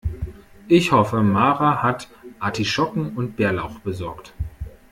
[0.67, 2.09] Ich hoffe, Mara hat
[2.39, 4.33] Artischocken und Bärlauch besorgt.